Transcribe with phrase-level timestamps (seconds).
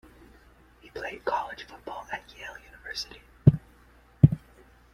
[0.79, 3.21] He played college football at Yale University.